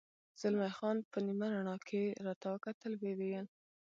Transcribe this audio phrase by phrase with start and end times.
[0.41, 3.47] زلمی خان په نیمه رڼا کې راته وکتل، ویې ویل.